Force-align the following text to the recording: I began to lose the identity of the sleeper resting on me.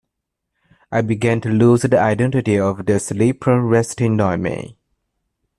I 0.91 1.01
began 1.01 1.41
to 1.41 1.49
lose 1.49 1.83
the 1.83 1.99
identity 1.99 2.59
of 2.59 2.87
the 2.87 2.99
sleeper 2.99 3.61
resting 3.61 4.19
on 4.19 4.41
me. 4.41 4.79